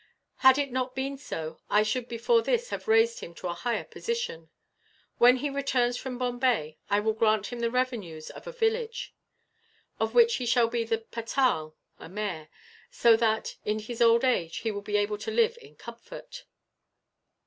[0.37, 3.83] Had it not been so, I should before this have raised him to a higher
[3.83, 4.49] position.
[5.19, 9.13] When he returns from Bombay, I will grant him the revenues of a village,
[9.99, 12.49] of which he shall be the patal [a mayor];
[12.89, 16.45] so that, in his old age, he will be able to live in comfort."